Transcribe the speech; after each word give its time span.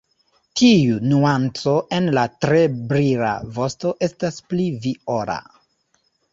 Tiu 0.61 0.95
nuanco 1.09 1.73
en 1.99 2.09
la 2.19 2.23
tre 2.47 2.63
brila 2.93 3.35
vosto 3.61 3.95
estas 4.11 4.43
pli 4.51 4.69
viola. 4.89 5.41